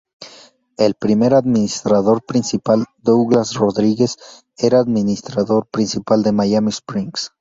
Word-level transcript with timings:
El 0.77 0.95
primer 0.95 1.35
administrador 1.35 2.25
principal, 2.25 2.85
Douglas 3.03 3.53
Rodriguez, 3.53 4.17
era 4.57 4.79
el 4.79 4.85
administrador 4.85 5.67
principal 5.67 6.23
de 6.23 6.31
Miami 6.31 6.71
Springs. 6.71 7.29